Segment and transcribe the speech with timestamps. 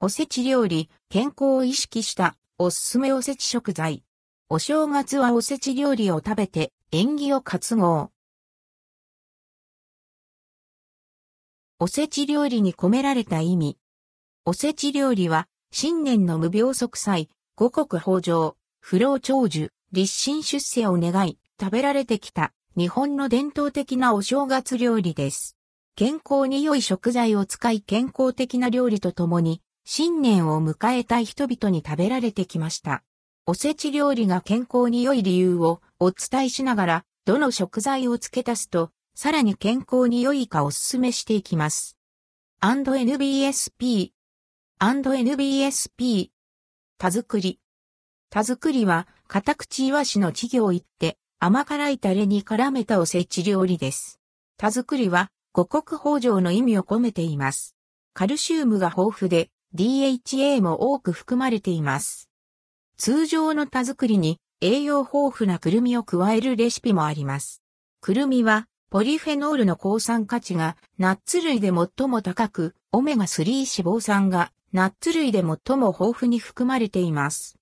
[0.00, 4.04] おせち料理、健康を意識したおすすめおせち食材。
[4.48, 8.10] お正月はおせち料理を食べて縁起を担ごう。
[11.80, 13.76] おせち料理に込められた意味。
[14.44, 25.56] おせち料理は新年の無病息災、五穀豊穣、不老長寿、立身出世を願い、食べられてきた日本の伝統的なお正月料理です。
[25.96, 29.60] 健康に良い食材を使い健康的な料理とともに
[29.90, 33.02] 新年を迎えたい人々に食べられてきました。
[33.46, 41.96] おせち料理が健康に良い理由をお伝えしながら、どの食材を付け足すと、さらに健康に良いかお勧めしていきます。
[42.60, 44.10] &NBSP
[44.78, 46.28] &NBSP
[46.98, 47.58] 田作り
[48.28, 54.20] 田作りは、片口イワシの稚魚を言って、甘辛いタレに絡めたおせち料理です。
[54.58, 57.74] 田作りは、五穀豊穣の意味を込めています。
[58.12, 62.30] カルシウムが豊富で、DHA も多く含まれています。
[62.96, 67.62] 通常の田作りに栄養豊富なくるみを加えるレシピもあります。
[68.00, 77.58] くるみはポリフェノールの抗酸価値がナッツ類で最も高く、オメガ3脂肪酸がナッツ類で最も豊富に含まれています。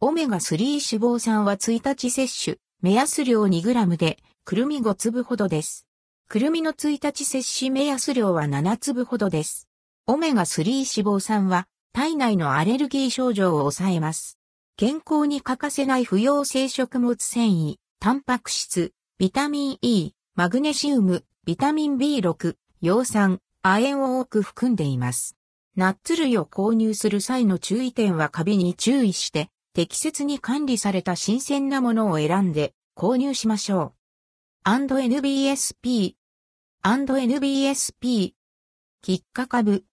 [0.00, 5.86] オメガ3脂肪酸は1日摂取、目安量 2g で、くるみ5粒ほどです。
[6.28, 9.68] くるみの1日摂取目安量は7粒ほどです。
[10.08, 14.36] オメガ3脂肪酸は体内のアレルギー症状を抑えます。
[14.76, 25.36] 健康に欠かせない不溶性食物繊維、タンパク質、ビタミン E、マグネシウム、ビタミン B6、葉酸、亜鉛を多く含んでいます。
[25.76, 33.94] ナッツ類を購入する際の注意点はカビに注意して適切に管理された新鮮なものを選んで購入しましょ
[34.64, 34.68] う。
[34.68, 36.14] &NBSP
[36.82, 38.32] &NBSP
[39.00, 39.84] キッカ株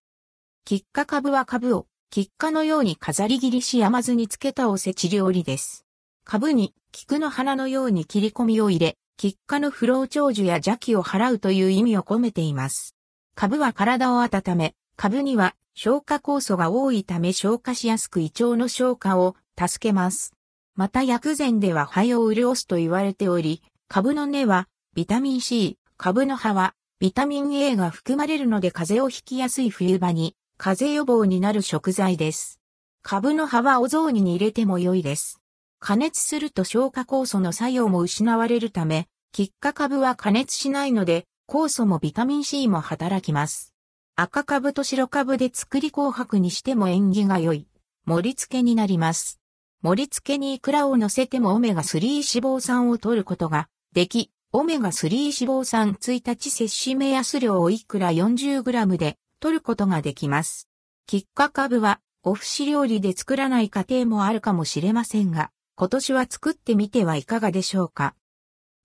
[0.69, 5.83] キッカ株は株を、キッカのように飾り切りし甘酢につけたおせち料理です。
[6.25, 12.95] 株に、菊の花のように切り込みを入れ、キッカの不老長寿や邪気を払うという意味を込めています。
[13.33, 20.33] 株は体を温め、株には消化酵素が多いため消化しやすく胃腸の消化を助けます。
[20.75, 32.59] また薬膳では肺を潤すと言われており、株の根はビタミン C、株の葉はビタミン A が含まれるので風邪をひきやすい冬場に風邪予防になる食材です。
[33.01, 35.39] 株の葉はお雑煮に入れても良いです。
[35.79, 43.73] 加熱すると消化酵素の作用も失われるため、喫下株は加熱しないので、酵素もビタミン C も働きます。
[44.17, 47.65] 赤株と白株で作り紅白にしても縁起が良い。
[48.03, 49.39] 盛り付けになります。
[49.81, 55.31] 盛り付けにイクラを乗せてもオメガ3脂肪酸を取ることができ、オメガ3脂
[55.61, 60.69] 肪酸1日摂取目安量をイクラ 40g で取ることができます。
[61.07, 68.15] キッカ株は、お節料理で作らない家庭もあるかもしれませんが、今年は作ってみてはいかがでしょうか。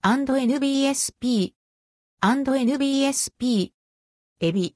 [0.01, 1.53] &NBSP
[2.21, 3.71] &NBSP
[4.39, 4.75] エビ。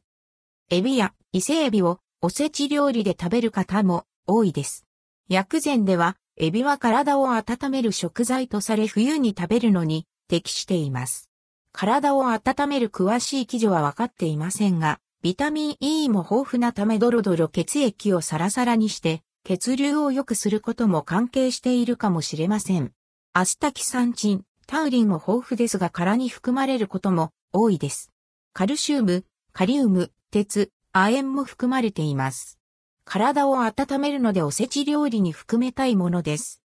[0.69, 4.85] エビや伊勢エビをおせち料理で食べる方も多いです。
[5.29, 11.29] 薬膳では、エビは体を温める食材とされ冬に食べるのに適しています。
[11.71, 22.93] 体を温める詳しい記事は分かっていませんが、ビタミン E も豊富なためドロドロ血液をサラサラにして血流を良くすることも関係しているかもしれません。
[23.33, 28.13] アスタキサンチン、タウリンも豊富ですが殻に含まれることも多いです。
[28.53, 32.57] カルシウム、カリウム、鉄、亜鉛も含まれています。
[33.03, 36.61] 体を温めるのでおせち料理に含めたいものです。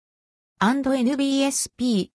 [0.60, 2.10] &NBSP